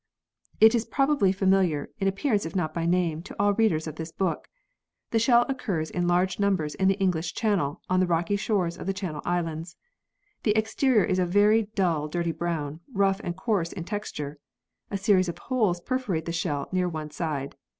It 0.59 0.73
is 0.73 0.87
probably 0.87 1.31
familiar, 1.31 1.91
in 1.99 2.07
appearance 2.07 2.43
if 2.43 2.55
not 2.55 2.73
by 2.73 2.87
name, 2.87 3.21
to 3.21 3.35
all 3.37 3.53
readers 3.53 3.85
of 3.85 3.97
this 3.97 4.11
book. 4.11 4.47
The 5.11 5.19
shell 5.19 5.45
occurs 5.47 5.91
in 5.91 6.07
large 6.07 6.39
numbers 6.39 6.73
in 6.73 6.87
the 6.87 6.97
English 6.99 7.35
Channel 7.35 7.79
on 7.87 7.99
the 7.99 8.07
rocky 8.07 8.35
shores 8.35 8.79
of 8.79 8.87
the 8.87 8.93
Channel 8.95 9.21
Islands. 9.25 9.77
The 10.41 10.57
exterior 10.57 11.03
is 11.03 11.19
a 11.19 11.25
very 11.27 11.69
dull 11.75 12.07
dirty 12.07 12.31
brown 12.31 12.79
rough 12.91 13.21
and 13.23 13.37
coarse 13.37 13.71
in 13.71 13.83
texture. 13.83 14.39
A 14.89 14.97
series 14.97 15.29
of 15.29 15.37
holes 15.37 15.79
perforate 15.79 16.25
the 16.25 16.31
shell 16.31 16.67
near 16.71 16.89
one 16.89 17.11
side. 17.11 17.55